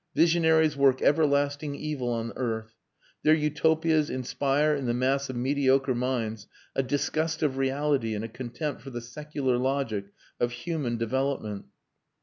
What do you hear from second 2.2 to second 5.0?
earth. Their Utopias inspire in the